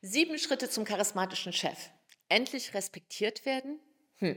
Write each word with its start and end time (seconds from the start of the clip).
Sieben 0.00 0.38
Schritte 0.38 0.70
zum 0.70 0.84
charismatischen 0.84 1.52
Chef. 1.52 1.90
Endlich 2.28 2.72
respektiert 2.72 3.44
werden? 3.44 3.80
Hm. 4.18 4.36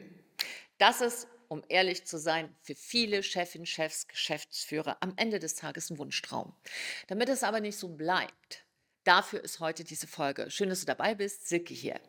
Das 0.79 1.01
ist, 1.01 1.27
um 1.49 1.63
ehrlich 1.69 2.07
zu 2.07 2.17
sein, 2.17 2.55
für 2.63 2.73
viele 2.73 3.21
Chefinnen, 3.21 3.67
Chefs, 3.67 4.07
Geschäftsführer 4.07 4.97
am 5.01 5.13
Ende 5.17 5.37
des 5.37 5.53
Tages 5.53 5.91
ein 5.91 5.99
Wunschtraum. 5.99 6.55
Damit 7.07 7.29
es 7.29 7.43
aber 7.43 7.59
nicht 7.59 7.77
so 7.77 7.89
bleibt, 7.89 8.65
dafür 9.03 9.43
ist 9.43 9.59
heute 9.59 9.83
diese 9.83 10.07
Folge. 10.07 10.49
Schön, 10.49 10.69
dass 10.69 10.79
du 10.79 10.87
dabei 10.87 11.13
bist. 11.13 11.47
Silke 11.47 11.75
hier. 11.75 12.01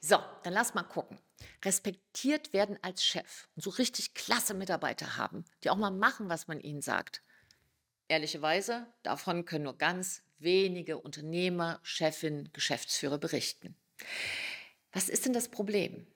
So, 0.00 0.16
dann 0.42 0.54
lass 0.54 0.72
mal 0.72 0.82
gucken. 0.82 1.18
Respektiert 1.62 2.54
werden 2.54 2.78
als 2.80 3.04
Chef 3.04 3.48
und 3.56 3.62
so 3.62 3.68
richtig 3.68 4.14
klasse 4.14 4.54
Mitarbeiter 4.54 5.18
haben, 5.18 5.44
die 5.62 5.68
auch 5.68 5.76
mal 5.76 5.90
machen, 5.90 6.30
was 6.30 6.48
man 6.48 6.60
ihnen 6.60 6.80
sagt. 6.80 7.22
Ehrlicherweise, 8.10 8.88
davon 9.04 9.44
können 9.44 9.62
nur 9.62 9.78
ganz 9.78 10.24
wenige 10.40 10.98
Unternehmer, 10.98 11.78
Chefinnen, 11.84 12.52
Geschäftsführer 12.52 13.18
berichten. 13.18 13.76
Was 14.90 15.08
ist 15.08 15.26
denn 15.26 15.32
das 15.32 15.48
Problem? 15.48 16.08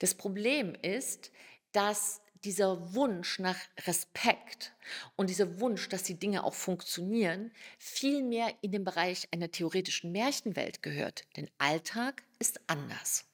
Das 0.00 0.16
Problem 0.16 0.74
ist, 0.74 1.30
dass 1.70 2.20
dieser 2.42 2.96
Wunsch 2.96 3.38
nach 3.38 3.60
Respekt 3.86 4.74
und 5.14 5.30
dieser 5.30 5.60
Wunsch, 5.60 5.88
dass 5.88 6.02
die 6.02 6.18
Dinge 6.18 6.42
auch 6.42 6.54
funktionieren, 6.54 7.52
viel 7.78 8.24
mehr 8.24 8.52
in 8.62 8.72
den 8.72 8.82
Bereich 8.82 9.28
einer 9.30 9.52
theoretischen 9.52 10.10
Märchenwelt 10.10 10.82
gehört. 10.82 11.26
Denn 11.36 11.48
Alltag 11.58 12.24
ist 12.40 12.58
anders. 12.66 13.24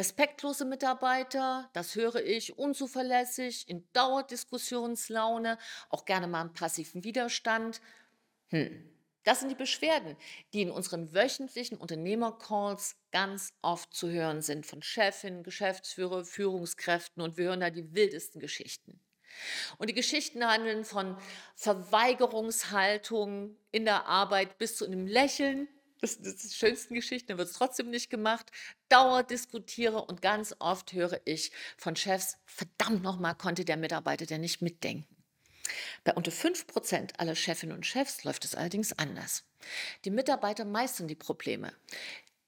Respektlose 0.00 0.64
Mitarbeiter, 0.64 1.68
das 1.74 1.94
höre 1.94 2.24
ich, 2.24 2.56
unzuverlässig, 2.56 3.68
in 3.68 3.86
Dauerdiskussionslaune, 3.92 5.58
auch 5.90 6.06
gerne 6.06 6.26
mal 6.26 6.40
im 6.40 6.54
passiven 6.54 7.04
Widerstand. 7.04 7.82
Hm. 8.48 8.88
Das 9.24 9.40
sind 9.40 9.50
die 9.50 9.54
Beschwerden, 9.54 10.16
die 10.54 10.62
in 10.62 10.70
unseren 10.70 11.12
wöchentlichen 11.12 11.76
Unternehmercalls 11.76 12.96
ganz 13.12 13.52
oft 13.60 13.92
zu 13.92 14.08
hören 14.08 14.40
sind 14.40 14.64
von 14.64 14.80
Chefinnen, 14.80 15.42
Geschäftsführer, 15.42 16.24
Führungskräften 16.24 17.22
und 17.22 17.36
wir 17.36 17.48
hören 17.48 17.60
da 17.60 17.68
die 17.68 17.94
wildesten 17.94 18.40
Geschichten. 18.40 18.98
Und 19.76 19.90
die 19.90 19.94
Geschichten 19.94 20.42
handeln 20.42 20.86
von 20.86 21.18
Verweigerungshaltung 21.56 23.54
in 23.70 23.84
der 23.84 24.06
Arbeit 24.06 24.56
bis 24.56 24.78
zu 24.78 24.86
einem 24.86 25.06
Lächeln 25.06 25.68
das, 26.00 26.18
das 26.18 26.34
ist 26.34 26.52
die 26.52 26.56
schönsten 26.56 26.94
Geschichten, 26.94 27.28
dann 27.28 27.38
wird 27.38 27.48
es 27.48 27.54
trotzdem 27.54 27.90
nicht 27.90 28.10
gemacht. 28.10 28.50
Dauert 28.88 29.30
diskutiere 29.30 30.02
und 30.04 30.22
ganz 30.22 30.54
oft 30.58 30.92
höre 30.92 31.20
ich 31.24 31.52
von 31.76 31.96
Chefs, 31.96 32.38
verdammt 32.46 33.02
nochmal 33.02 33.34
konnte 33.34 33.64
der 33.64 33.76
Mitarbeiter 33.76 34.26
der 34.26 34.38
nicht 34.38 34.62
mitdenken. 34.62 35.06
Bei 36.04 36.14
unter 36.14 36.32
5% 36.32 37.18
aller 37.18 37.36
Chefinnen 37.36 37.76
und 37.76 37.86
Chefs 37.86 38.24
läuft 38.24 38.44
es 38.44 38.54
allerdings 38.54 38.92
anders. 38.92 39.44
Die 40.04 40.10
Mitarbeiter 40.10 40.64
meistern 40.64 41.08
die 41.08 41.14
Probleme. 41.14 41.72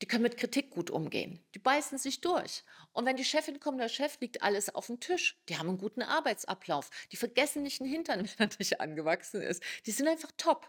Die 0.01 0.07
können 0.07 0.25
mit 0.25 0.37
Kritik 0.37 0.71
gut 0.71 0.91
umgehen. 0.91 1.39
Die 1.55 1.61
beißen 1.61 1.97
sich 1.97 2.21
durch. 2.21 2.65
Und 2.93 3.07
wenn 3.07 3.17
die 3.17 3.25
Chefin 3.25 3.61
kommt, 3.61 3.81
der 3.81 3.89
Chef 3.89 4.19
liegt 4.19 4.43
alles 4.43 4.75
auf 4.75 4.89
dem 4.89 4.99
Tisch. 4.99 5.39
Die 5.49 5.57
haben 5.57 5.69
einen 5.69 5.79
guten 5.79 6.03
Arbeitsablauf. 6.03 6.91
Die 7.13 7.17
vergessen 7.17 7.63
nicht 7.63 7.81
einen 7.81 7.91
Hintern, 7.91 8.29
wenn 8.39 8.51
er 8.51 8.57
nicht 8.59 8.81
angewachsen 8.81 9.41
ist. 9.41 9.63
Die 9.87 9.93
sind 9.93 10.09
einfach 10.09 10.33
top. 10.37 10.69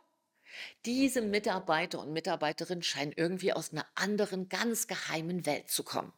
Diese 0.85 1.21
Mitarbeiter 1.21 1.99
und 1.99 2.13
Mitarbeiterinnen 2.13 2.83
scheinen 2.83 3.13
irgendwie 3.13 3.53
aus 3.53 3.71
einer 3.71 3.85
anderen, 3.95 4.49
ganz 4.49 4.87
geheimen 4.87 5.45
Welt 5.45 5.69
zu 5.69 5.83
kommen. 5.83 6.13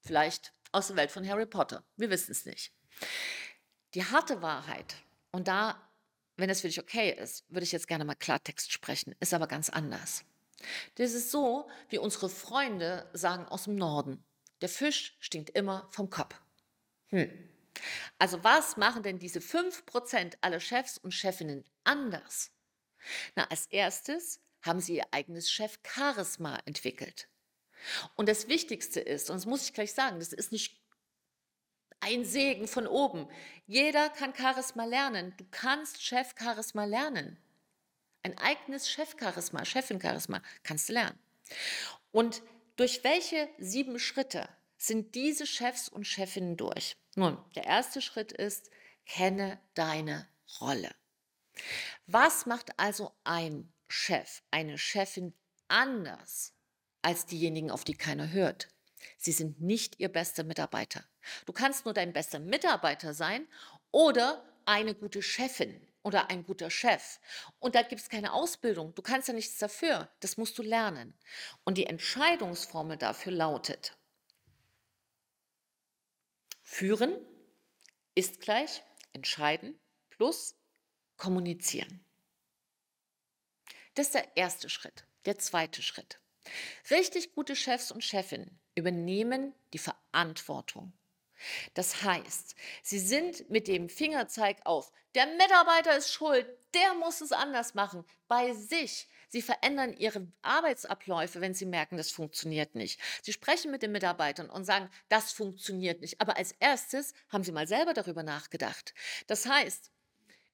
Vielleicht 0.00 0.52
aus 0.72 0.88
der 0.88 0.96
Welt 0.96 1.10
von 1.10 1.28
Harry 1.28 1.46
Potter. 1.46 1.84
Wir 1.96 2.10
wissen 2.10 2.32
es 2.32 2.44
nicht. 2.44 2.72
Die 3.94 4.04
harte 4.04 4.42
Wahrheit, 4.42 4.96
und 5.30 5.48
da, 5.48 5.80
wenn 6.36 6.50
es 6.50 6.60
für 6.60 6.68
dich 6.68 6.80
okay 6.80 7.10
ist, 7.10 7.44
würde 7.48 7.64
ich 7.64 7.72
jetzt 7.72 7.88
gerne 7.88 8.04
mal 8.04 8.14
Klartext 8.14 8.72
sprechen, 8.72 9.14
ist 9.20 9.34
aber 9.34 9.46
ganz 9.46 9.70
anders. 9.70 10.24
Das 10.96 11.12
ist 11.12 11.30
so, 11.30 11.68
wie 11.88 11.98
unsere 11.98 12.28
Freunde 12.28 13.08
sagen 13.12 13.46
aus 13.46 13.64
dem 13.64 13.76
Norden. 13.76 14.24
Der 14.60 14.68
Fisch 14.68 15.16
stinkt 15.20 15.50
immer 15.50 15.88
vom 15.90 16.10
Kopf. 16.10 16.34
Hm. 17.08 17.30
Also 18.18 18.42
was 18.42 18.76
machen 18.76 19.02
denn 19.02 19.18
diese 19.18 19.38
5% 19.38 20.34
aller 20.40 20.60
Chefs 20.60 20.98
und 20.98 21.14
Chefinnen 21.14 21.64
anders? 21.84 22.50
Na, 23.34 23.44
als 23.44 23.66
erstes 23.66 24.40
haben 24.62 24.80
sie 24.80 24.96
ihr 24.96 25.06
eigenes 25.12 25.50
Chef-Charisma 25.50 26.58
entwickelt. 26.64 27.28
Und 28.16 28.28
das 28.28 28.48
Wichtigste 28.48 29.00
ist, 29.00 29.30
und 29.30 29.36
das 29.36 29.46
muss 29.46 29.64
ich 29.64 29.72
gleich 29.72 29.92
sagen, 29.92 30.18
das 30.18 30.32
ist 30.32 30.52
nicht 30.52 30.80
ein 32.00 32.24
Segen 32.24 32.68
von 32.68 32.86
oben. 32.86 33.28
Jeder 33.66 34.08
kann 34.10 34.34
Charisma 34.34 34.84
lernen. 34.84 35.34
Du 35.36 35.44
kannst 35.50 36.02
Chef-Charisma 36.02 36.84
lernen. 36.84 37.38
Ein 38.22 38.36
eigenes 38.38 38.90
Chef-Charisma, 38.90 39.64
Chefin-Charisma 39.64 40.42
kannst 40.62 40.88
du 40.88 40.94
lernen. 40.94 41.18
Und 42.10 42.42
durch 42.76 43.02
welche 43.04 43.48
sieben 43.58 43.98
Schritte 43.98 44.48
sind 44.76 45.14
diese 45.14 45.46
Chefs 45.46 45.88
und 45.88 46.06
Chefinnen 46.06 46.56
durch? 46.56 46.96
Nun, 47.16 47.38
der 47.54 47.64
erste 47.64 48.00
Schritt 48.00 48.32
ist, 48.32 48.70
kenne 49.06 49.60
deine 49.74 50.28
Rolle. 50.60 50.90
Was 52.06 52.46
macht 52.46 52.78
also 52.78 53.12
ein 53.24 53.72
Chef, 53.88 54.42
eine 54.50 54.78
Chefin 54.78 55.34
anders 55.68 56.54
als 57.02 57.26
diejenigen, 57.26 57.70
auf 57.70 57.84
die 57.84 57.94
keiner 57.94 58.30
hört? 58.30 58.68
Sie 59.16 59.32
sind 59.32 59.60
nicht 59.60 59.98
ihr 60.00 60.08
bester 60.08 60.44
Mitarbeiter. 60.44 61.04
Du 61.46 61.52
kannst 61.52 61.84
nur 61.84 61.94
dein 61.94 62.12
bester 62.12 62.38
Mitarbeiter 62.38 63.14
sein 63.14 63.46
oder 63.90 64.44
eine 64.64 64.94
gute 64.94 65.22
Chefin 65.22 65.86
oder 66.02 66.30
ein 66.30 66.44
guter 66.44 66.70
Chef. 66.70 67.20
Und 67.58 67.74
da 67.74 67.82
gibt 67.82 68.00
es 68.00 68.08
keine 68.08 68.32
Ausbildung. 68.32 68.94
Du 68.94 69.02
kannst 69.02 69.28
ja 69.28 69.34
nichts 69.34 69.58
dafür. 69.58 70.10
Das 70.20 70.36
musst 70.36 70.58
du 70.58 70.62
lernen. 70.62 71.14
Und 71.64 71.78
die 71.78 71.86
Entscheidungsformel 71.86 72.96
dafür 72.96 73.32
lautet, 73.32 73.96
führen 76.62 77.16
ist 78.14 78.40
gleich 78.40 78.82
entscheiden 79.12 79.78
plus 80.10 80.57
kommunizieren. 81.18 82.00
Das 83.94 84.06
ist 84.06 84.14
der 84.14 84.36
erste 84.36 84.70
Schritt. 84.70 85.04
Der 85.26 85.38
zweite 85.38 85.82
Schritt. 85.82 86.20
Richtig 86.90 87.34
gute 87.34 87.54
Chefs 87.54 87.90
und 87.90 88.02
Chefinnen 88.02 88.58
übernehmen 88.74 89.54
die 89.72 89.78
Verantwortung. 89.78 90.92
Das 91.74 92.02
heißt, 92.02 92.54
sie 92.82 92.98
sind 92.98 93.50
mit 93.50 93.68
dem 93.68 93.88
Fingerzeig 93.88 94.58
auf, 94.64 94.90
der 95.14 95.26
Mitarbeiter 95.26 95.96
ist 95.96 96.12
schuld, 96.12 96.46
der 96.74 96.94
muss 96.94 97.20
es 97.20 97.32
anders 97.32 97.74
machen, 97.74 98.04
bei 98.28 98.52
sich. 98.52 99.08
Sie 99.28 99.42
verändern 99.42 99.94
ihre 99.94 100.26
Arbeitsabläufe, 100.42 101.40
wenn 101.40 101.54
sie 101.54 101.66
merken, 101.66 101.96
das 101.96 102.10
funktioniert 102.10 102.74
nicht. 102.74 103.00
Sie 103.22 103.32
sprechen 103.32 103.70
mit 103.70 103.82
den 103.82 103.92
Mitarbeitern 103.92 104.48
und 104.48 104.64
sagen, 104.64 104.90
das 105.08 105.32
funktioniert 105.32 106.00
nicht. 106.00 106.20
Aber 106.20 106.36
als 106.36 106.52
erstes 106.60 107.14
haben 107.30 107.44
sie 107.44 107.52
mal 107.52 107.66
selber 107.66 107.94
darüber 107.94 108.22
nachgedacht. 108.22 108.94
Das 109.26 109.46
heißt, 109.46 109.90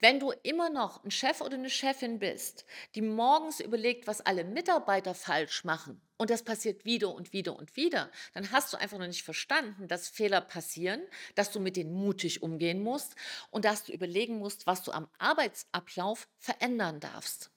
wenn 0.04 0.20
du 0.20 0.32
immer 0.42 0.68
noch 0.68 1.02
ein 1.02 1.10
Chef 1.10 1.40
oder 1.40 1.54
eine 1.54 1.70
Chefin 1.70 2.18
bist, 2.18 2.66
die 2.94 3.00
morgens 3.00 3.60
überlegt, 3.60 4.06
was 4.06 4.20
alle 4.20 4.44
Mitarbeiter 4.44 5.14
falsch 5.14 5.64
machen, 5.64 5.98
und 6.18 6.28
das 6.28 6.42
passiert 6.42 6.84
wieder 6.84 7.14
und 7.14 7.32
wieder 7.32 7.56
und 7.56 7.74
wieder, 7.74 8.10
dann 8.34 8.52
hast 8.52 8.70
du 8.70 8.76
einfach 8.76 8.98
noch 8.98 9.06
nicht 9.06 9.22
verstanden, 9.22 9.88
dass 9.88 10.10
Fehler 10.10 10.42
passieren, 10.42 11.00
dass 11.36 11.52
du 11.52 11.58
mit 11.58 11.76
denen 11.76 11.94
mutig 11.94 12.42
umgehen 12.42 12.82
musst 12.82 13.16
und 13.50 13.64
dass 13.64 13.84
du 13.84 13.92
überlegen 13.92 14.36
musst, 14.36 14.66
was 14.66 14.82
du 14.82 14.92
am 14.92 15.08
Arbeitsablauf 15.16 16.28
verändern 16.36 17.00
darfst. 17.00 17.50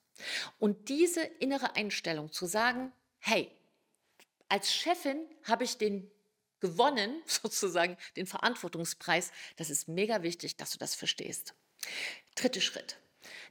Und 0.58 0.88
diese 0.88 1.20
innere 1.20 1.76
Einstellung 1.76 2.32
zu 2.32 2.46
sagen, 2.46 2.92
hey, 3.18 3.50
als 4.48 4.72
Chefin 4.72 5.20
habe 5.44 5.64
ich 5.64 5.76
den 5.76 6.10
gewonnen, 6.60 7.22
sozusagen 7.26 7.98
den 8.16 8.26
Verantwortungspreis, 8.26 9.32
das 9.56 9.68
ist 9.68 9.86
mega 9.86 10.22
wichtig, 10.22 10.56
dass 10.56 10.70
du 10.70 10.78
das 10.78 10.94
verstehst. 10.94 11.54
Dritter 12.34 12.60
Schritt. 12.60 12.98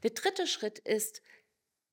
Der 0.04 0.12
dritte 0.12 0.48
Schritt 0.48 0.80
ist, 0.80 1.22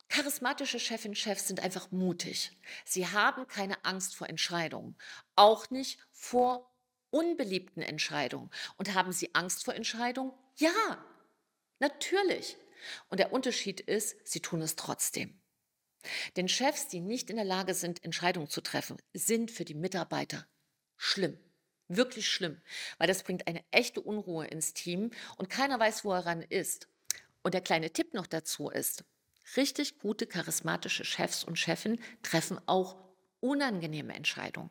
charismatische 0.09 0.79
Chefinnen 0.79 1.13
und 1.13 1.19
Chefs 1.19 1.49
sind 1.49 1.61
einfach 1.61 1.91
mutig. 1.91 2.57
Sie 2.85 3.07
haben 3.07 3.47
keine 3.49 3.85
Angst 3.85 4.15
vor 4.15 4.29
Entscheidungen, 4.29 4.97
auch 5.35 5.71
nicht 5.71 5.99
vor 6.13 6.71
unbeliebten 7.11 7.81
Entscheidungen. 7.81 8.51
Und 8.77 8.95
haben 8.95 9.13
sie 9.13 9.35
Angst 9.35 9.65
vor 9.65 9.75
Entscheidungen? 9.75 10.33
Ja, 10.57 11.05
natürlich. 11.79 12.57
Und 13.09 13.19
der 13.19 13.33
Unterschied 13.33 13.81
ist, 13.81 14.17
sie 14.27 14.41
tun 14.41 14.61
es 14.63 14.77
trotzdem. 14.77 15.41
Denn 16.37 16.49
Chefs, 16.49 16.89
die 16.89 17.01
nicht 17.01 17.31
in 17.31 17.37
der 17.37 17.45
Lage 17.45 17.73
sind, 17.75 18.05
Entscheidungen 18.05 18.49
zu 18.49 18.61
treffen, 18.61 18.99
sind 19.15 19.51
für 19.51 19.65
die 19.65 19.75
Mitarbeiter 19.75 20.47
schlimm. 20.97 21.39
Wirklich 21.89 22.29
schlimm, 22.31 22.61
weil 22.99 23.09
das 23.09 23.23
bringt 23.23 23.47
eine 23.47 23.63
echte 23.71 24.01
Unruhe 24.01 24.47
ins 24.47 24.73
Team 24.75 25.11
und 25.37 25.51
keiner 25.51 25.79
weiß, 25.79 26.05
wo 26.05 26.13
er 26.13 26.25
ran 26.27 26.43
ist. 26.43 26.89
Und 27.43 27.55
der 27.55 27.61
kleine 27.63 27.93
Tipp 27.93 28.15
noch 28.15 28.27
dazu 28.27 28.71
ist, 28.71 29.05
richtig 29.57 29.99
gute, 29.99 30.27
charismatische 30.27 31.05
Chefs 31.05 31.45
und 31.45 31.59
Chefinnen 31.59 32.01
treffen 32.23 32.61
auch 32.67 32.97
unangenehme 33.41 34.15
Entscheidungen. 34.15 34.71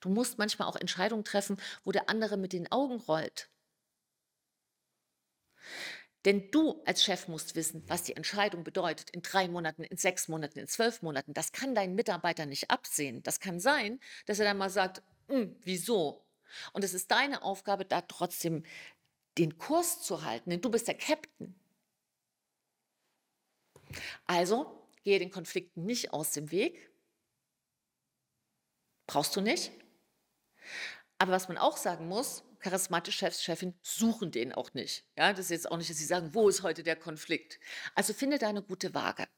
Du 0.00 0.08
musst 0.10 0.38
manchmal 0.38 0.68
auch 0.68 0.76
Entscheidungen 0.76 1.24
treffen, 1.24 1.58
wo 1.84 1.92
der 1.92 2.08
andere 2.10 2.36
mit 2.38 2.52
den 2.52 2.70
Augen 2.72 2.96
rollt. 3.00 3.50
Denn 6.24 6.50
du 6.50 6.82
als 6.86 7.04
Chef 7.04 7.28
musst 7.28 7.54
wissen, 7.54 7.84
was 7.86 8.02
die 8.04 8.16
Entscheidung 8.16 8.64
bedeutet 8.64 9.10
in 9.10 9.20
drei 9.22 9.46
Monaten, 9.48 9.84
in 9.84 9.96
sechs 9.98 10.26
Monaten, 10.28 10.58
in 10.58 10.66
zwölf 10.66 11.02
Monaten. 11.02 11.34
Das 11.34 11.52
kann 11.52 11.74
dein 11.74 11.94
Mitarbeiter 11.94 12.46
nicht 12.46 12.70
absehen. 12.70 13.22
Das 13.22 13.40
kann 13.40 13.60
sein, 13.60 14.00
dass 14.26 14.38
er 14.38 14.46
dann 14.46 14.56
mal 14.58 14.70
sagt, 14.70 15.02
"Hm, 15.28 15.56
wieso? 15.62 16.23
Und 16.72 16.84
es 16.84 16.94
ist 16.94 17.10
deine 17.10 17.42
Aufgabe, 17.42 17.84
da 17.84 18.00
trotzdem 18.02 18.64
den 19.38 19.58
Kurs 19.58 20.02
zu 20.02 20.22
halten, 20.22 20.50
denn 20.50 20.60
du 20.60 20.70
bist 20.70 20.86
der 20.88 20.96
Captain. 20.96 21.54
Also 24.26 24.88
gehe 25.02 25.18
den 25.18 25.30
Konflikten 25.30 25.84
nicht 25.84 26.12
aus 26.12 26.32
dem 26.32 26.50
Weg. 26.50 26.90
Brauchst 29.06 29.36
du 29.36 29.40
nicht. 29.40 29.72
Aber 31.18 31.32
was 31.32 31.48
man 31.48 31.58
auch 31.58 31.76
sagen 31.76 32.08
muss, 32.08 32.42
charismatische 32.60 33.18
Chefs, 33.18 33.42
Chefin 33.42 33.78
suchen 33.82 34.30
den 34.30 34.52
auch 34.52 34.72
nicht. 34.74 35.04
Ja, 35.16 35.32
das 35.32 35.46
ist 35.46 35.50
jetzt 35.50 35.70
auch 35.70 35.76
nicht, 35.76 35.90
dass 35.90 35.98
sie 35.98 36.06
sagen, 36.06 36.34
wo 36.34 36.48
ist 36.48 36.62
heute 36.62 36.82
der 36.82 36.96
Konflikt? 36.96 37.60
Also 37.94 38.14
finde 38.14 38.38
da 38.38 38.48
eine 38.48 38.62
gute 38.62 38.94
Waage. 38.94 39.28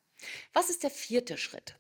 Was 0.52 0.70
ist 0.70 0.84
der 0.84 0.90
vierte 0.90 1.36
Schritt? 1.36 1.78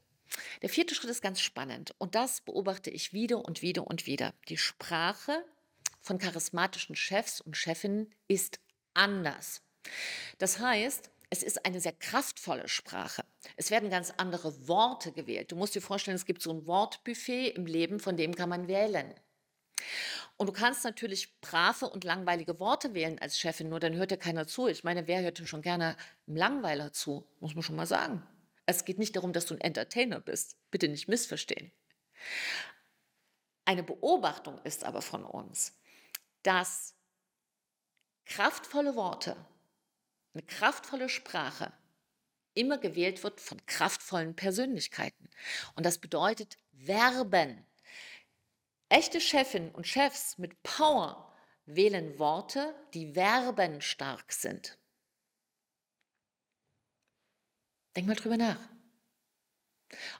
Der 0.62 0.68
vierte 0.68 0.94
Schritt 0.94 1.10
ist 1.10 1.22
ganz 1.22 1.40
spannend 1.40 1.94
und 1.98 2.14
das 2.14 2.40
beobachte 2.40 2.90
ich 2.90 3.12
wieder 3.12 3.44
und 3.44 3.62
wieder 3.62 3.86
und 3.86 4.06
wieder. 4.06 4.34
Die 4.48 4.58
Sprache 4.58 5.44
von 6.00 6.18
charismatischen 6.18 6.96
Chefs 6.96 7.40
und 7.40 7.56
Chefinnen 7.56 8.14
ist 8.28 8.60
anders. 8.94 9.62
Das 10.38 10.58
heißt, 10.58 11.10
es 11.30 11.42
ist 11.42 11.66
eine 11.66 11.80
sehr 11.80 11.92
kraftvolle 11.92 12.68
Sprache. 12.68 13.24
Es 13.56 13.70
werden 13.70 13.90
ganz 13.90 14.12
andere 14.16 14.68
Worte 14.68 15.12
gewählt. 15.12 15.50
Du 15.50 15.56
musst 15.56 15.74
dir 15.74 15.82
vorstellen, 15.82 16.14
es 16.14 16.26
gibt 16.26 16.42
so 16.42 16.52
ein 16.52 16.66
Wortbuffet 16.66 17.48
im 17.56 17.66
Leben, 17.66 17.98
von 17.98 18.16
dem 18.16 18.34
kann 18.34 18.48
man 18.48 18.68
wählen. 18.68 19.12
Und 20.36 20.48
du 20.48 20.52
kannst 20.52 20.84
natürlich 20.84 21.40
brave 21.40 21.88
und 21.88 22.04
langweilige 22.04 22.60
Worte 22.60 22.94
wählen 22.94 23.18
als 23.18 23.38
Chefin, 23.38 23.68
nur 23.68 23.80
dann 23.80 23.94
hört 23.94 24.10
dir 24.10 24.16
keiner 24.16 24.46
zu. 24.46 24.68
Ich 24.68 24.84
meine, 24.84 25.06
wer 25.06 25.22
hört 25.22 25.38
denn 25.38 25.46
schon 25.46 25.62
gerne 25.62 25.96
einem 26.26 26.36
Langweiler 26.36 26.92
zu? 26.92 27.26
Muss 27.40 27.54
man 27.54 27.62
schon 27.62 27.76
mal 27.76 27.86
sagen. 27.86 28.22
Es 28.66 28.84
geht 28.84 28.98
nicht 28.98 29.14
darum, 29.16 29.32
dass 29.32 29.46
du 29.46 29.54
ein 29.54 29.60
Entertainer 29.60 30.20
bist. 30.20 30.56
Bitte 30.70 30.88
nicht 30.88 31.08
missverstehen. 31.08 31.72
Eine 33.64 33.82
Beobachtung 33.82 34.58
ist 34.62 34.84
aber 34.84 35.02
von 35.02 35.24
uns, 35.24 35.76
dass 36.42 36.94
kraftvolle 38.26 38.94
Worte, 38.96 39.36
eine 40.34 40.42
kraftvolle 40.42 41.08
Sprache 41.08 41.72
immer 42.54 42.78
gewählt 42.78 43.22
wird 43.22 43.40
von 43.40 43.64
kraftvollen 43.66 44.34
Persönlichkeiten. 44.34 45.28
Und 45.74 45.86
das 45.86 45.98
bedeutet 45.98 46.58
Verben. 46.84 47.66
Echte 48.88 49.20
Chefinnen 49.20 49.72
und 49.72 49.86
Chefs 49.86 50.38
mit 50.38 50.62
Power 50.62 51.34
wählen 51.66 52.18
Worte, 52.18 52.74
die 52.94 53.12
verbenstark 53.14 54.32
sind. 54.32 54.78
Denk 57.96 58.06
mal 58.06 58.14
drüber 58.14 58.36
nach. 58.36 58.60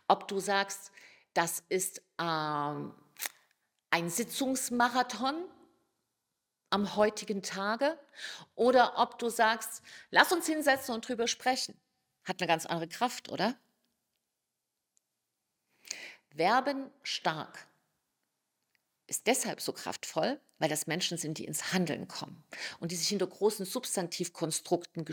Ob 0.08 0.26
du 0.28 0.40
sagst, 0.40 0.90
das 1.34 1.62
ist 1.69 2.00
ähm, 2.19 2.94
ein 3.90 4.08
Sitzungsmarathon 4.08 5.44
am 6.70 6.96
heutigen 6.96 7.43
Tage 7.43 7.99
oder 8.55 8.99
ob 8.99 9.19
du 9.19 9.28
sagst, 9.28 9.82
lass 10.11 10.32
uns 10.32 10.46
hinsetzen 10.46 10.94
und 10.94 11.06
drüber 11.06 11.28
sprechen. 11.28 11.78
Hat 12.25 12.40
eine 12.40 12.49
ganz 12.49 12.64
andere 12.64 12.88
Kraft, 12.88 13.31
oder? 13.31 13.55
Verben 16.34 16.90
stark 17.02 17.67
ist 19.06 19.26
deshalb 19.26 19.61
so 19.61 19.72
kraftvoll, 19.72 20.40
weil 20.58 20.69
das 20.69 20.87
Menschen 20.87 21.17
sind, 21.19 21.38
die 21.38 21.44
ins 21.44 21.72
Handeln 21.72 22.08
kommen 22.08 22.43
und 22.81 22.90
die 22.90 22.96
sich 22.96 23.08
hinter 23.08 23.26
großen 23.26 23.64
Substantivkonstrukten 23.64 25.05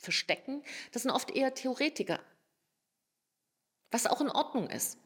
verstecken. 0.00 0.62
Das 0.92 1.02
sind 1.02 1.10
oft 1.10 1.30
eher 1.30 1.54
Theoretiker, 1.54 2.20
was 3.90 4.06
auch 4.06 4.20
in 4.20 4.30
Ordnung 4.30 4.68
ist. 4.68 4.98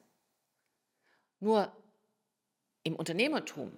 Nur 1.41 1.73
im 2.85 2.97
Unternehmertum 2.97 3.77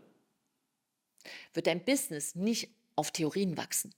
wird 1.54 1.66
dein 1.66 1.84
Business 1.84 2.34
nicht 2.34 2.70
auf 2.94 3.10
Theorien 3.10 3.56
wachsen. 3.56 3.94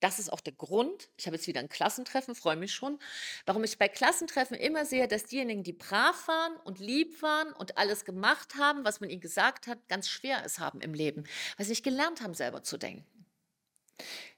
Das 0.00 0.18
ist 0.18 0.30
auch 0.30 0.40
der 0.40 0.52
Grund, 0.52 1.08
ich 1.16 1.26
habe 1.26 1.36
jetzt 1.36 1.46
wieder 1.46 1.60
ein 1.60 1.70
Klassentreffen, 1.70 2.34
freue 2.34 2.56
mich 2.56 2.74
schon, 2.74 2.98
warum 3.46 3.64
ich 3.64 3.78
bei 3.78 3.88
Klassentreffen 3.88 4.56
immer 4.56 4.84
sehe, 4.84 5.08
dass 5.08 5.24
diejenigen, 5.24 5.62
die 5.62 5.72
brav 5.72 6.28
waren 6.28 6.54
und 6.58 6.80
lieb 6.80 7.22
waren 7.22 7.52
und 7.54 7.78
alles 7.78 8.04
gemacht 8.04 8.56
haben, 8.56 8.84
was 8.84 9.00
man 9.00 9.08
ihnen 9.08 9.22
gesagt 9.22 9.66
hat, 9.66 9.88
ganz 9.88 10.08
schwer 10.08 10.44
es 10.44 10.58
haben 10.58 10.82
im 10.82 10.92
Leben, 10.92 11.24
weil 11.56 11.64
sie 11.64 11.72
nicht 11.72 11.82
gelernt 11.84 12.20
haben, 12.20 12.34
selber 12.34 12.62
zu 12.62 12.76
denken. 12.76 13.06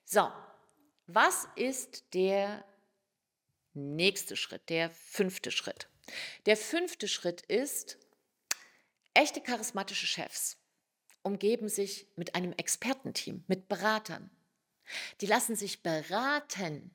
So, 0.04 0.30
was 1.08 1.48
ist 1.56 2.14
der 2.14 2.64
nächste 3.74 4.36
Schritt, 4.36 4.68
der 4.68 4.90
fünfte 4.90 5.50
Schritt? 5.50 5.88
Der 6.46 6.56
fünfte 6.56 7.08
Schritt 7.08 7.42
ist, 7.42 7.98
echte 9.14 9.40
charismatische 9.40 10.06
Chefs 10.06 10.58
umgeben 11.22 11.68
sich 11.68 12.06
mit 12.16 12.34
einem 12.34 12.52
Expertenteam, 12.52 13.44
mit 13.48 13.68
Beratern. 13.68 14.30
Die 15.20 15.26
lassen 15.26 15.56
sich 15.56 15.82
beraten. 15.82 16.90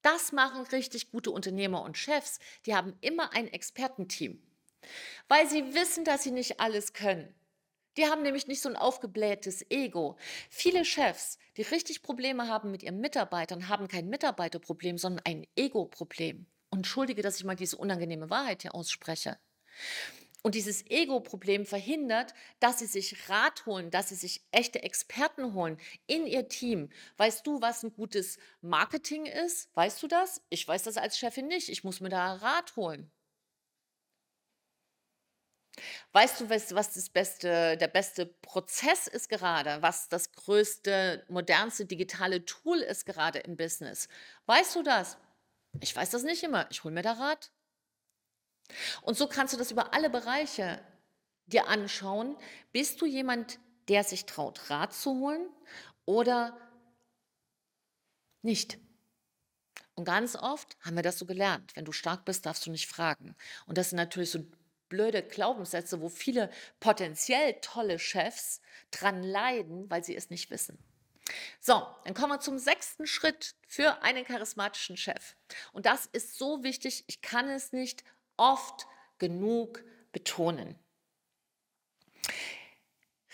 Das 0.00 0.32
machen 0.32 0.62
richtig 0.66 1.10
gute 1.10 1.30
Unternehmer 1.30 1.82
und 1.82 1.98
Chefs. 1.98 2.38
Die 2.64 2.74
haben 2.74 2.96
immer 3.00 3.32
ein 3.34 3.48
Expertenteam, 3.48 4.40
weil 5.26 5.48
sie 5.48 5.74
wissen, 5.74 6.04
dass 6.04 6.22
sie 6.22 6.30
nicht 6.30 6.60
alles 6.60 6.92
können. 6.92 7.34
Die 7.98 8.06
haben 8.06 8.22
nämlich 8.22 8.46
nicht 8.46 8.62
so 8.62 8.68
ein 8.68 8.76
aufgeblähtes 8.76 9.68
Ego. 9.70 10.16
Viele 10.50 10.84
Chefs, 10.84 11.36
die 11.56 11.62
richtig 11.62 12.00
Probleme 12.02 12.46
haben 12.46 12.70
mit 12.70 12.84
ihren 12.84 13.00
Mitarbeitern, 13.00 13.68
haben 13.68 13.88
kein 13.88 14.08
Mitarbeiterproblem, 14.08 14.98
sondern 14.98 15.26
ein 15.26 15.46
Ego-Problem. 15.56 16.46
Und 16.70 16.78
entschuldige, 16.78 17.22
dass 17.22 17.38
ich 17.38 17.44
mal 17.44 17.56
diese 17.56 17.76
unangenehme 17.76 18.30
Wahrheit 18.30 18.62
hier 18.62 18.76
ausspreche. 18.76 19.36
Und 20.42 20.54
dieses 20.54 20.86
Ego-Problem 20.86 21.66
verhindert, 21.66 22.34
dass 22.60 22.78
sie 22.78 22.86
sich 22.86 23.28
Rat 23.28 23.66
holen, 23.66 23.90
dass 23.90 24.10
sie 24.10 24.14
sich 24.14 24.44
echte 24.52 24.80
Experten 24.84 25.52
holen 25.52 25.76
in 26.06 26.24
ihr 26.24 26.46
Team. 26.46 26.90
Weißt 27.16 27.44
du, 27.48 27.60
was 27.60 27.82
ein 27.82 27.92
gutes 27.92 28.38
Marketing 28.60 29.26
ist? 29.26 29.74
Weißt 29.74 30.00
du 30.00 30.06
das? 30.06 30.40
Ich 30.50 30.68
weiß 30.68 30.84
das 30.84 30.98
als 30.98 31.18
Chefin 31.18 31.48
nicht. 31.48 31.68
Ich 31.68 31.82
muss 31.82 32.00
mir 32.00 32.10
da 32.10 32.34
Rat 32.34 32.76
holen. 32.76 33.10
Weißt 36.12 36.40
du, 36.40 36.50
was, 36.50 36.74
was 36.74 36.94
das 36.94 37.08
beste, 37.08 37.76
der 37.76 37.88
beste 37.88 38.26
Prozess 38.26 39.06
ist 39.06 39.28
gerade? 39.28 39.82
Was 39.82 40.08
das 40.08 40.32
größte, 40.32 41.24
modernste 41.28 41.86
digitale 41.86 42.44
Tool 42.44 42.78
ist 42.78 43.06
gerade 43.06 43.40
im 43.40 43.56
Business? 43.56 44.08
Weißt 44.46 44.76
du 44.76 44.82
das? 44.82 45.16
Ich 45.80 45.94
weiß 45.94 46.10
das 46.10 46.22
nicht 46.22 46.42
immer. 46.42 46.66
Ich 46.70 46.84
hole 46.84 46.94
mir 46.94 47.02
da 47.02 47.12
Rat. 47.12 47.50
Und 49.02 49.16
so 49.16 49.26
kannst 49.26 49.54
du 49.54 49.58
das 49.58 49.70
über 49.70 49.94
alle 49.94 50.10
Bereiche 50.10 50.80
dir 51.46 51.68
anschauen. 51.68 52.36
Bist 52.72 53.00
du 53.00 53.06
jemand, 53.06 53.58
der 53.88 54.04
sich 54.04 54.26
traut, 54.26 54.70
Rat 54.70 54.92
zu 54.92 55.18
holen 55.18 55.48
oder 56.04 56.56
nicht? 58.42 58.78
Und 59.94 60.04
ganz 60.04 60.36
oft 60.36 60.76
haben 60.80 60.94
wir 60.94 61.02
das 61.02 61.18
so 61.18 61.26
gelernt. 61.26 61.74
Wenn 61.74 61.84
du 61.84 61.90
stark 61.90 62.24
bist, 62.24 62.46
darfst 62.46 62.64
du 62.64 62.70
nicht 62.70 62.86
fragen. 62.86 63.34
Und 63.66 63.78
das 63.78 63.90
sind 63.90 63.96
natürlich 63.96 64.30
so 64.30 64.44
blöde 64.88 65.22
Glaubenssätze, 65.22 66.00
wo 66.00 66.08
viele 66.08 66.50
potenziell 66.80 67.54
tolle 67.60 67.98
Chefs 67.98 68.60
dran 68.90 69.22
leiden, 69.22 69.90
weil 69.90 70.04
sie 70.04 70.16
es 70.16 70.30
nicht 70.30 70.50
wissen. 70.50 70.78
So, 71.60 71.86
dann 72.04 72.14
kommen 72.14 72.32
wir 72.32 72.40
zum 72.40 72.58
sechsten 72.58 73.06
Schritt 73.06 73.54
für 73.66 74.02
einen 74.02 74.24
charismatischen 74.24 74.96
Chef. 74.96 75.36
Und 75.72 75.86
das 75.86 76.06
ist 76.06 76.38
so 76.38 76.62
wichtig, 76.62 77.04
ich 77.06 77.20
kann 77.20 77.48
es 77.48 77.72
nicht 77.72 78.02
oft 78.36 78.86
genug 79.18 79.84
betonen. 80.12 80.78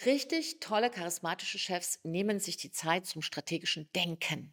Richtig 0.05 0.61
tolle, 0.61 0.91
charismatische 0.91 1.59
Chefs 1.59 2.01
nehmen 2.03 2.41
sich 2.41 2.57
die 2.57 2.73
Zeit 2.73 3.07
zum 3.07 3.23
strategischen 3.23 3.91
Denken. 3.93 4.53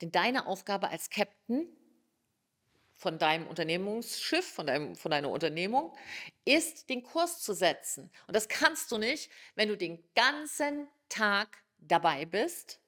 Denn 0.00 0.12
deine 0.12 0.46
Aufgabe 0.46 0.88
als 0.88 1.10
Captain 1.10 1.66
von 2.96 3.18
deinem 3.18 3.46
Unternehmungsschiff, 3.46 4.46
von, 4.46 4.66
deinem, 4.66 4.96
von 4.96 5.10
deiner 5.10 5.30
Unternehmung, 5.30 5.94
ist, 6.44 6.88
den 6.88 7.02
Kurs 7.02 7.42
zu 7.42 7.52
setzen. 7.52 8.10
Und 8.26 8.34
das 8.34 8.48
kannst 8.48 8.90
du 8.90 8.98
nicht, 8.98 9.30
wenn 9.54 9.68
du 9.68 9.76
den 9.76 10.02
ganzen 10.14 10.88
Tag 11.08 11.62
dabei 11.78 12.24
bist, 12.24 12.80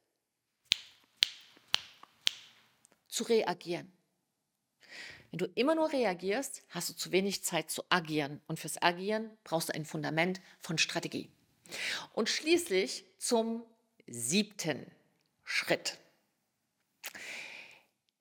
zu 3.09 3.25
reagieren. 3.25 3.93
Wenn 5.31 5.39
du 5.39 5.47
immer 5.55 5.75
nur 5.75 5.93
reagierst, 5.93 6.63
hast 6.71 6.89
du 6.89 6.95
zu 6.95 7.13
wenig 7.13 7.45
Zeit 7.45 7.71
zu 7.71 7.83
agieren. 7.91 8.41
Und 8.47 8.59
fürs 8.59 8.81
Agieren 8.81 9.37
brauchst 9.45 9.69
du 9.69 9.75
ein 9.75 9.85
Fundament 9.85 10.41
von 10.59 10.79
Strategie. 10.79 11.31
Und 12.15 12.31
schließlich 12.31 13.05
zum 13.19 13.63
siebten 14.07 14.91
Schritt. 15.45 15.99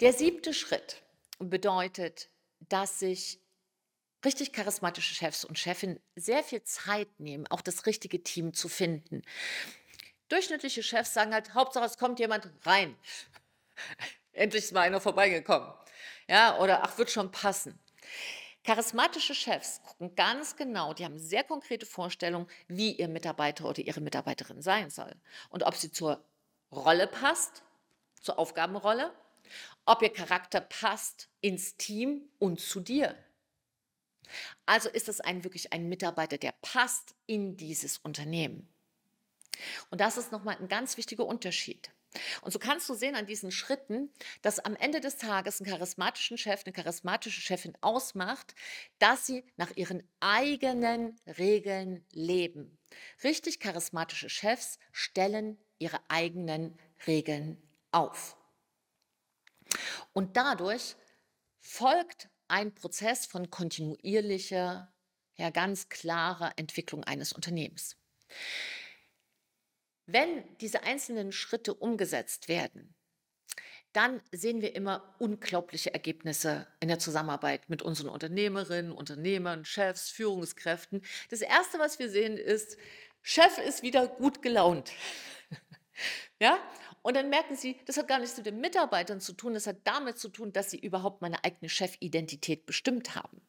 Der 0.02 0.12
siebte 0.12 0.54
Schritt 0.54 1.02
bedeutet, 1.40 2.30
dass 2.60 3.00
sich 3.00 3.40
richtig 4.26 4.52
charismatische 4.52 5.14
Chefs 5.14 5.46
und 5.46 5.58
Chefinnen 5.58 6.00
sehr 6.16 6.44
viel 6.44 6.64
Zeit 6.64 7.20
nehmen, 7.20 7.48
auch 7.48 7.62
das 7.62 7.86
richtige 7.86 8.24
Team 8.24 8.54
zu 8.54 8.68
finden. 8.68 9.22
Durchschnittliche 10.30 10.84
Chefs 10.84 11.14
sagen 11.14 11.34
halt, 11.34 11.54
Hauptsache 11.54 11.86
es 11.86 11.98
kommt 11.98 12.20
jemand 12.20 12.50
rein. 12.66 12.98
Endlich 14.34 14.66
ist 14.66 14.74
mal 14.74 14.82
einer 14.82 15.00
vorbeigekommen. 15.00 15.72
Ja, 16.28 16.60
oder 16.60 16.84
ach, 16.84 16.98
wird 16.98 17.10
schon 17.10 17.32
passen. 17.32 17.80
Charismatische 18.64 19.34
Chefs 19.34 19.82
gucken 19.82 20.14
ganz 20.16 20.58
genau, 20.58 20.94
die 20.94 21.06
haben 21.06 21.18
sehr 21.18 21.46
konkrete 21.46 21.86
Vorstellungen, 21.86 22.48
wie 22.68 22.92
ihr 22.92 23.08
Mitarbeiter 23.08 23.64
oder 23.64 23.80
ihre 23.80 24.02
Mitarbeiterin 24.02 24.62
sein 24.62 24.90
soll 24.90 25.16
und 25.50 25.64
ob 25.64 25.76
sie 25.76 25.90
zur 25.90 26.22
Rolle 26.70 27.08
passt, 27.08 27.64
zur 28.22 28.38
Aufgabenrolle, 28.38 29.14
ob 29.86 30.02
ihr 30.02 30.12
Charakter 30.12 30.62
passt 30.62 31.30
ins 31.42 31.78
Team 31.78 32.30
und 32.40 32.60
zu 32.60 32.80
dir. 32.80 33.16
Also 34.66 34.90
ist 34.90 35.08
es 35.08 35.22
ein 35.22 35.44
wirklich 35.44 35.74
ein 35.74 35.88
Mitarbeiter, 35.88 36.38
der 36.38 36.54
passt 36.62 37.16
in 37.26 37.58
dieses 37.58 37.98
Unternehmen. 37.98 38.68
Und 39.90 40.02
das 40.02 40.18
ist 40.18 40.32
nochmal 40.32 40.58
ein 40.60 40.68
ganz 40.68 40.98
wichtiger 40.98 41.26
Unterschied. 41.26 41.92
Und 42.42 42.52
so 42.52 42.60
kannst 42.60 42.88
du 42.90 42.94
sehen 42.94 43.16
an 43.16 43.26
diesen 43.26 43.52
Schritten, 43.52 44.12
dass 44.42 44.60
am 44.60 44.76
Ende 44.76 45.02
des 45.02 45.18
Tages 45.18 45.60
einen 45.60 45.70
charismatischen 45.70 46.38
Chef, 46.38 46.64
eine 46.66 46.74
charismatische 46.74 47.42
Chefin 47.42 47.78
ausmacht, 47.82 48.56
dass 49.00 49.26
sie 49.26 49.44
nach 49.58 49.72
ihren 49.76 50.04
eigenen 50.20 51.20
Regeln 51.38 52.06
leben. 52.12 52.78
Richtig 53.24 53.60
charismatische 53.60 54.30
Chefs 54.30 54.80
stellen 54.92 55.60
ihre 55.80 56.00
eigenen 56.10 56.80
Regeln 57.06 57.62
auf. 57.92 58.37
Und 60.14 60.38
dadurch 60.38 60.96
folgt 61.60 62.30
ein 62.48 62.74
Prozess 62.74 63.26
von 63.26 63.50
kontinuierlicher, 63.50 64.94
ja 65.36 65.50
ganz 65.50 65.90
klarer 65.90 66.54
Entwicklung 66.56 67.04
eines 67.04 67.34
Unternehmens. 67.34 67.98
Wenn 70.06 70.44
diese 70.58 70.84
einzelnen 70.84 71.32
Schritte 71.32 71.74
umgesetzt 71.74 72.48
werden, 72.48 72.96
dann 73.94 74.22
sehen 74.32 74.62
wir 74.62 74.76
immer 74.76 75.16
unglaubliche 75.20 75.94
Ergebnisse 75.94 76.68
in 76.80 76.88
der 76.88 77.00
Zusammenarbeit 77.00 77.68
mit 77.70 77.82
unseren 77.82 78.10
Unternehmerinnen, 78.10 78.92
Unternehmern, 78.92 79.66
Chefs, 79.66 80.10
Führungskräften. 80.10 81.02
Das 81.30 81.42
Erste, 81.42 81.80
was 81.80 81.98
wir 82.00 82.10
sehen, 82.10 82.38
ist, 82.38 82.78
Chef 83.22 83.58
ist 83.58 83.82
wieder 83.82 84.08
gut 84.08 84.42
gelaunt. 84.42 84.92
ja? 86.40 86.60
Und 87.08 87.14
dann 87.14 87.30
merken 87.30 87.56
sie, 87.56 87.80
das 87.86 87.96
hat 87.96 88.10
gar 88.10 88.20
nichts 88.20 88.36
mit 88.36 88.48
den 88.48 88.60
Mitarbeitern 88.60 89.22
zu 89.22 89.32
tun, 89.32 89.54
das 89.54 89.66
hat 89.66 89.78
damit 89.86 90.20
zu 90.20 90.28
tun, 90.28 90.52
dass 90.52 90.72
sie 90.72 90.78
überhaupt 90.78 91.22
meine 91.22 91.42
eigene 91.42 91.70
Chefidentität 91.70 92.66
bestimmt 92.66 93.16
haben. 93.16 93.40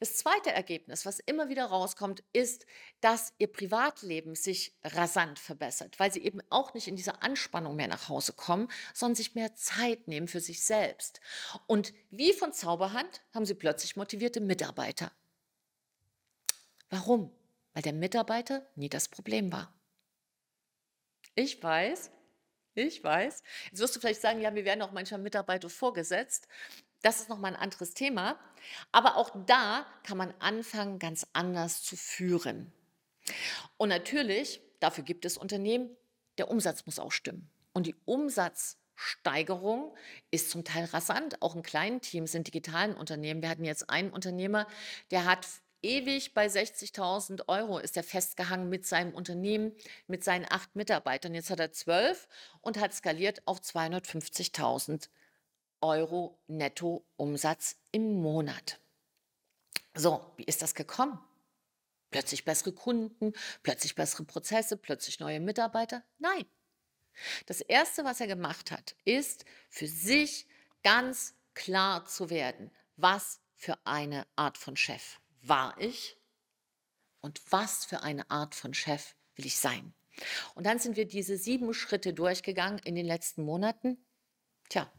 Das 0.00 0.16
zweite 0.16 0.50
Ergebnis, 0.50 1.06
was 1.06 1.20
immer 1.20 1.48
wieder 1.48 1.66
rauskommt, 1.66 2.24
ist, 2.32 2.66
dass 3.00 3.34
ihr 3.38 3.52
Privatleben 3.52 4.34
sich 4.34 4.76
rasant 4.82 5.38
verbessert, 5.38 6.00
weil 6.00 6.12
sie 6.12 6.24
eben 6.24 6.40
auch 6.50 6.74
nicht 6.74 6.88
in 6.88 6.96
dieser 6.96 7.22
Anspannung 7.22 7.76
mehr 7.76 7.86
nach 7.86 8.08
Hause 8.08 8.32
kommen, 8.32 8.66
sondern 8.94 9.14
sich 9.14 9.36
mehr 9.36 9.54
Zeit 9.54 10.08
nehmen 10.08 10.26
für 10.26 10.40
sich 10.40 10.64
selbst. 10.64 11.20
Und 11.68 11.94
wie 12.10 12.32
von 12.32 12.52
Zauberhand 12.52 13.22
haben 13.32 13.46
sie 13.46 13.54
plötzlich 13.54 13.94
motivierte 13.94 14.40
Mitarbeiter. 14.40 15.12
Warum? 16.90 17.30
Weil 17.74 17.82
der 17.82 17.92
Mitarbeiter 17.92 18.66
nie 18.74 18.88
das 18.88 19.06
Problem 19.06 19.52
war. 19.52 19.72
Ich 21.36 21.62
weiß, 21.62 22.10
ich 22.80 23.02
weiß. 23.02 23.42
Jetzt 23.70 23.80
wirst 23.80 23.96
du 23.96 24.00
vielleicht 24.00 24.20
sagen, 24.20 24.40
ja, 24.40 24.54
wir 24.54 24.64
werden 24.64 24.82
auch 24.82 24.92
manchmal 24.92 25.20
Mitarbeiter 25.20 25.68
vorgesetzt. 25.68 26.48
Das 27.02 27.20
ist 27.20 27.28
nochmal 27.28 27.54
ein 27.54 27.60
anderes 27.60 27.94
Thema. 27.94 28.38
Aber 28.92 29.16
auch 29.16 29.30
da 29.46 29.86
kann 30.02 30.18
man 30.18 30.34
anfangen, 30.40 30.98
ganz 30.98 31.26
anders 31.32 31.82
zu 31.82 31.96
führen. 31.96 32.72
Und 33.76 33.88
natürlich, 33.88 34.60
dafür 34.80 35.04
gibt 35.04 35.24
es 35.24 35.36
Unternehmen, 35.36 35.96
der 36.38 36.50
Umsatz 36.50 36.86
muss 36.86 36.98
auch 36.98 37.12
stimmen. 37.12 37.50
Und 37.72 37.86
die 37.86 37.96
Umsatzsteigerung 38.04 39.94
ist 40.30 40.50
zum 40.50 40.64
Teil 40.64 40.86
rasant. 40.86 41.42
Auch 41.42 41.54
in 41.54 41.62
kleinen 41.62 42.00
Teams, 42.00 42.34
in 42.34 42.44
digitalen 42.44 42.94
Unternehmen. 42.94 43.42
Wir 43.42 43.48
hatten 43.48 43.64
jetzt 43.64 43.90
einen 43.90 44.10
Unternehmer, 44.10 44.66
der 45.10 45.24
hat 45.24 45.46
ewig 45.82 46.34
bei 46.34 46.46
60.000 46.46 47.48
Euro 47.48 47.78
ist 47.78 47.96
er 47.96 48.02
festgehangen 48.02 48.68
mit 48.68 48.86
seinem 48.86 49.14
Unternehmen, 49.14 49.72
mit 50.06 50.24
seinen 50.24 50.46
acht 50.50 50.74
Mitarbeitern. 50.76 51.34
Jetzt 51.34 51.50
hat 51.50 51.60
er 51.60 51.72
zwölf 51.72 52.28
und 52.60 52.78
hat 52.78 52.94
skaliert 52.94 53.46
auf 53.46 53.60
250.000 53.60 55.08
Euro 55.80 56.38
Nettoumsatz 56.48 57.76
im 57.92 58.20
Monat. 58.20 58.80
So, 59.94 60.32
wie 60.36 60.44
ist 60.44 60.62
das 60.62 60.74
gekommen? 60.74 61.20
Plötzlich 62.10 62.44
bessere 62.44 62.72
Kunden, 62.72 63.32
plötzlich 63.62 63.94
bessere 63.94 64.24
Prozesse, 64.24 64.76
plötzlich 64.76 65.20
neue 65.20 65.40
Mitarbeiter? 65.40 66.02
Nein. 66.18 66.46
Das 67.46 67.60
Erste, 67.60 68.04
was 68.04 68.20
er 68.20 68.26
gemacht 68.26 68.70
hat, 68.70 68.94
ist 69.04 69.44
für 69.68 69.88
sich 69.88 70.46
ganz 70.82 71.34
klar 71.54 72.06
zu 72.06 72.30
werden, 72.30 72.70
was 72.96 73.40
für 73.54 73.76
eine 73.84 74.26
Art 74.36 74.56
von 74.56 74.76
Chef 74.76 75.20
war 75.48 75.76
ich 75.78 76.16
und 77.20 77.40
was 77.50 77.84
für 77.84 78.02
eine 78.02 78.30
Art 78.30 78.54
von 78.54 78.74
Chef 78.74 79.14
will 79.34 79.46
ich 79.46 79.58
sein. 79.58 79.94
Und 80.54 80.66
dann 80.66 80.78
sind 80.78 80.96
wir 80.96 81.06
diese 81.06 81.36
sieben 81.36 81.72
Schritte 81.74 82.12
durchgegangen 82.12 82.80
in 82.80 82.94
den 82.94 83.06
letzten 83.06 83.44
Monaten. 83.44 83.98
Tja, 84.68 84.90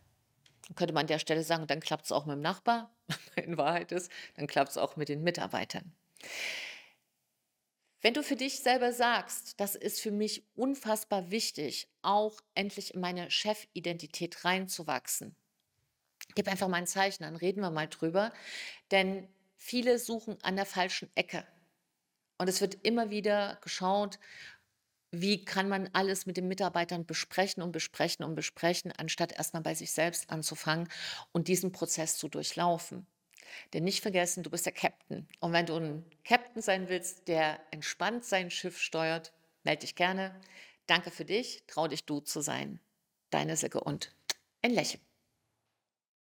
dann 0.67 0.75
könnte 0.75 0.93
man 0.93 1.01
an 1.01 1.07
der 1.07 1.19
Stelle 1.19 1.43
sagen, 1.43 1.67
dann 1.67 1.79
klappt 1.79 2.05
es 2.05 2.11
auch 2.11 2.25
mit 2.25 2.35
dem 2.35 2.41
Nachbar. 2.41 2.95
In 3.35 3.57
Wahrheit 3.57 3.91
ist, 3.91 4.11
dann 4.35 4.47
klappt 4.47 4.71
es 4.71 4.77
auch 4.77 4.95
mit 4.95 5.09
den 5.09 5.23
Mitarbeitern. 5.23 5.91
Wenn 8.01 8.13
du 8.13 8.23
für 8.23 8.37
dich 8.37 8.59
selber 8.59 8.93
sagst, 8.93 9.59
das 9.59 9.75
ist 9.75 9.99
für 9.99 10.11
mich 10.11 10.45
unfassbar 10.55 11.31
wichtig, 11.31 11.89
auch 12.01 12.39
endlich 12.55 12.93
in 12.93 13.01
meine 13.01 13.29
Chefidentität 13.29 14.45
reinzuwachsen, 14.45 15.35
gib 16.35 16.47
einfach 16.47 16.69
mal 16.69 16.77
ein 16.77 16.87
Zeichen, 16.87 17.23
dann 17.23 17.35
reden 17.35 17.61
wir 17.61 17.71
mal 17.71 17.87
drüber. 17.87 18.31
Denn 18.91 19.27
viele 19.59 19.99
suchen 19.99 20.37
an 20.41 20.55
der 20.55 20.65
falschen 20.65 21.11
Ecke. 21.15 21.45
Und 22.39 22.47
es 22.47 22.61
wird 22.61 22.83
immer 22.83 23.11
wieder 23.11 23.59
geschaut, 23.61 24.17
wie 25.11 25.43
kann 25.43 25.69
man 25.69 25.89
alles 25.93 26.25
mit 26.25 26.37
den 26.37 26.47
Mitarbeitern 26.47 27.05
besprechen 27.05 27.61
und 27.61 27.71
besprechen 27.71 28.23
und 28.23 28.35
besprechen, 28.35 28.91
anstatt 28.91 29.33
erstmal 29.33 29.63
bei 29.63 29.75
sich 29.75 29.91
selbst 29.91 30.29
anzufangen 30.29 30.87
und 31.31 31.47
diesen 31.47 31.71
Prozess 31.71 32.17
zu 32.17 32.29
durchlaufen. 32.29 33.05
Denn 33.73 33.83
nicht 33.83 34.01
vergessen, 34.01 34.43
du 34.43 34.49
bist 34.49 34.65
der 34.65 34.73
Captain. 34.73 35.27
Und 35.39 35.53
wenn 35.53 35.65
du 35.65 35.75
ein 35.75 36.05
Captain 36.23 36.61
sein 36.61 36.87
willst, 36.87 37.27
der 37.27 37.59
entspannt 37.71 38.23
sein 38.23 38.51
Schiff 38.51 38.79
steuert, 38.79 39.33
melde 39.63 39.81
dich 39.81 39.95
gerne. 39.95 40.39
Danke 40.85 41.11
für 41.11 41.25
dich, 41.25 41.63
trau 41.67 41.87
dich 41.87 42.05
du 42.05 42.19
zu 42.19 42.41
sein. 42.41 42.79
Deine 43.31 43.57
Silke 43.57 43.81
und 43.81 44.15
ein 44.61 44.71
Lächeln. 44.71 45.08